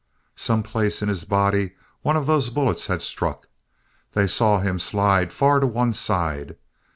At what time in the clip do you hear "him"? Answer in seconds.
4.59-4.79